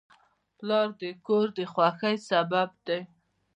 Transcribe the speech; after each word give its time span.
پلار 0.57 0.87
د 1.01 1.03
کور 1.25 1.45
د 1.57 1.59
خوښۍ 1.71 2.15
سبب 2.29 2.69
دی. 2.87 3.01